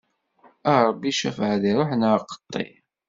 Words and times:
A 0.71 0.73
Ṛebbi 0.85 1.11
cafeɛ 1.19 1.53
di 1.61 1.71
ṛṛuḥ 1.77 1.91
neɣ 1.95 2.21
qeṭṭi! 2.29 2.67